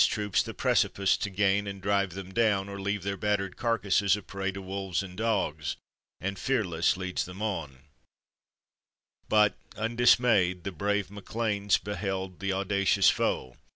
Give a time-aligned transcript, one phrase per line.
[0.07, 0.33] trip.
[0.35, 4.17] The precipice to Kain and drive them down Or leave their batter'd carcas.e.
[4.17, 5.75] a prey To wolves and dogs,
[6.19, 6.81] ftnd fearle...
[6.97, 7.83] lead, them on
[9.29, 11.83] But, undismayM, the brave MaeLcan.
[11.83, 13.57] beheld' Th audacious foe.